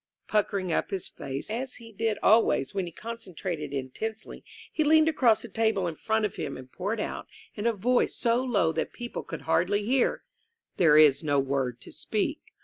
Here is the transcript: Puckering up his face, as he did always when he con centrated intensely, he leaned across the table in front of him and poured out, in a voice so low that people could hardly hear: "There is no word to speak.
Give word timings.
Puckering 0.27 0.73
up 0.73 0.89
his 0.89 1.07
face, 1.07 1.51
as 1.51 1.75
he 1.75 1.91
did 1.91 2.17
always 2.23 2.73
when 2.73 2.87
he 2.87 2.91
con 2.91 3.17
centrated 3.17 3.71
intensely, 3.71 4.43
he 4.73 4.83
leaned 4.83 5.07
across 5.07 5.43
the 5.43 5.47
table 5.47 5.85
in 5.85 5.93
front 5.93 6.25
of 6.25 6.37
him 6.37 6.57
and 6.57 6.71
poured 6.71 6.99
out, 6.99 7.27
in 7.53 7.67
a 7.67 7.73
voice 7.73 8.15
so 8.15 8.43
low 8.43 8.71
that 8.71 8.93
people 8.93 9.21
could 9.21 9.41
hardly 9.41 9.83
hear: 9.85 10.23
"There 10.77 10.97
is 10.97 11.23
no 11.23 11.39
word 11.39 11.79
to 11.81 11.91
speak. 11.91 12.39